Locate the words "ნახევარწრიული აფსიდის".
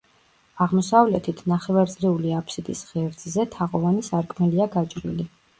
1.51-2.83